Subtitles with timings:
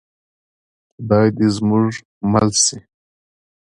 [0.91, 1.91] خدای دې زموږ
[2.31, 2.77] مل شي